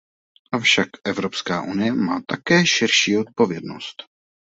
Avšak 0.57 0.89
Evropská 1.11 1.57
unie 1.61 1.91
má 1.93 2.21
také 2.27 2.65
širší 2.65 3.17
odpovědnost. 3.17 4.03